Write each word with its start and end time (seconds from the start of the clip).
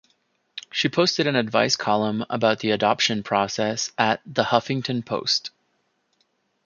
She 0.71 0.89
posted 0.89 1.27
an 1.27 1.35
advice 1.35 1.75
column 1.75 2.25
about 2.27 2.57
the 2.57 2.71
adoption 2.71 3.21
process 3.21 3.91
at 3.99 4.19
"The 4.25 4.45
Huffington 4.45 5.05
Post". 5.05 5.51